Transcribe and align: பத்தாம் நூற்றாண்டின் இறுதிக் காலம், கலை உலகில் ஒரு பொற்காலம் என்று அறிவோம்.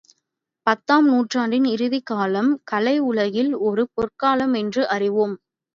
பத்தாம் 0.67 1.07
நூற்றாண்டின் 1.07 1.65
இறுதிக் 1.65 2.05
காலம், 2.05 2.61
கலை 2.63 2.99
உலகில் 3.03 3.53
ஒரு 3.61 3.89
பொற்காலம் 3.93 4.53
என்று 4.55 4.83
அறிவோம். 4.89 5.37